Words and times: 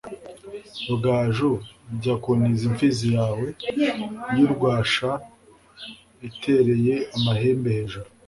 Rugaju 0.87 1.51
jya 2.01 2.15
kuntiza 2.21 2.63
imfizi 2.69 3.07
yawe 3.17 3.47
y'urwasha 4.37 5.09
itereye 6.27 6.95
amahembe 7.15 7.67
hejuru 7.77 8.07